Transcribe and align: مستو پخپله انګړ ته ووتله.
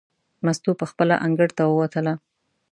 مستو 0.45 0.71
پخپله 0.81 1.15
انګړ 1.25 1.49
ته 1.57 1.63
ووتله. 1.67 2.13